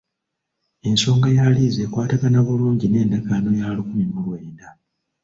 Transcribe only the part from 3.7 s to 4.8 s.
lukumi mu lwenda.